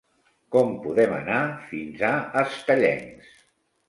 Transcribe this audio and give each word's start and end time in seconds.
Com 0.53 0.69
podem 0.85 1.11
anar 1.17 1.41
fins 1.73 2.01
a 2.09 2.13
Estellencs? 2.45 3.29